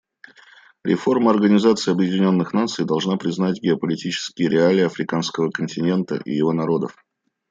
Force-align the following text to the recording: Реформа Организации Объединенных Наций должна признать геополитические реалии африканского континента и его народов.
Реформа 0.83 1.29
Организации 1.29 1.91
Объединенных 1.91 2.53
Наций 2.55 2.85
должна 2.85 3.17
признать 3.17 3.61
геополитические 3.61 4.49
реалии 4.49 4.81
африканского 4.83 5.51
континента 5.51 6.15
и 6.25 6.31
его 6.33 6.53
народов. 6.53 6.95